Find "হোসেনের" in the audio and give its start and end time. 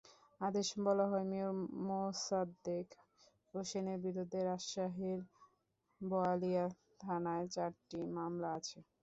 3.53-3.97